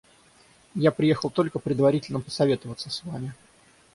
Я 0.73 0.91
приехал 0.91 1.29
только 1.29 1.59
предварительно 1.59 2.19
посоветоваться 2.21 2.89
с 2.89 3.03
вами. 3.03 3.35